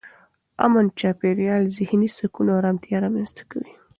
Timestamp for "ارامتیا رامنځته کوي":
2.59-3.71